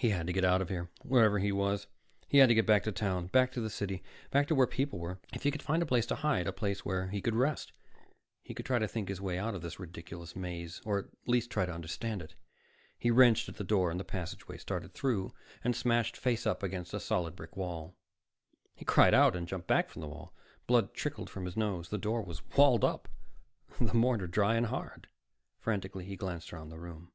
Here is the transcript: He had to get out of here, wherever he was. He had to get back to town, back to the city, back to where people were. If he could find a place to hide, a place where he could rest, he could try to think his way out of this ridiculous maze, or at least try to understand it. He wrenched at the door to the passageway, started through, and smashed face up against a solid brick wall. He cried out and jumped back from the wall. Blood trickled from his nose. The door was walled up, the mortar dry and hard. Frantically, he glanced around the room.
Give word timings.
He 0.00 0.08
had 0.10 0.26
to 0.26 0.32
get 0.32 0.44
out 0.44 0.60
of 0.60 0.68
here, 0.68 0.90
wherever 1.04 1.38
he 1.38 1.52
was. 1.52 1.86
He 2.26 2.38
had 2.38 2.48
to 2.48 2.56
get 2.56 2.66
back 2.66 2.82
to 2.82 2.90
town, 2.90 3.28
back 3.28 3.52
to 3.52 3.60
the 3.60 3.70
city, 3.70 4.02
back 4.32 4.48
to 4.48 4.54
where 4.56 4.66
people 4.66 4.98
were. 4.98 5.20
If 5.32 5.44
he 5.44 5.52
could 5.52 5.62
find 5.62 5.80
a 5.80 5.86
place 5.86 6.06
to 6.06 6.16
hide, 6.16 6.48
a 6.48 6.52
place 6.52 6.84
where 6.84 7.06
he 7.06 7.20
could 7.20 7.36
rest, 7.36 7.70
he 8.42 8.52
could 8.52 8.66
try 8.66 8.80
to 8.80 8.88
think 8.88 9.08
his 9.08 9.20
way 9.20 9.38
out 9.38 9.54
of 9.54 9.62
this 9.62 9.78
ridiculous 9.78 10.34
maze, 10.34 10.82
or 10.84 10.98
at 10.98 11.04
least 11.28 11.52
try 11.52 11.66
to 11.66 11.72
understand 11.72 12.20
it. 12.20 12.34
He 12.98 13.12
wrenched 13.12 13.48
at 13.48 13.58
the 13.58 13.62
door 13.62 13.92
to 13.92 13.96
the 13.98 14.02
passageway, 14.02 14.56
started 14.56 14.92
through, 14.92 15.30
and 15.62 15.76
smashed 15.76 16.16
face 16.16 16.48
up 16.48 16.64
against 16.64 16.92
a 16.92 16.98
solid 16.98 17.36
brick 17.36 17.56
wall. 17.56 17.94
He 18.74 18.84
cried 18.84 19.14
out 19.14 19.36
and 19.36 19.46
jumped 19.46 19.68
back 19.68 19.88
from 19.88 20.02
the 20.02 20.08
wall. 20.08 20.34
Blood 20.66 20.94
trickled 20.94 21.30
from 21.30 21.44
his 21.44 21.56
nose. 21.56 21.90
The 21.90 21.96
door 21.96 22.22
was 22.22 22.42
walled 22.56 22.82
up, 22.82 23.06
the 23.80 23.94
mortar 23.94 24.26
dry 24.26 24.56
and 24.56 24.66
hard. 24.66 25.06
Frantically, 25.60 26.06
he 26.06 26.16
glanced 26.16 26.52
around 26.52 26.70
the 26.70 26.80
room. 26.80 27.12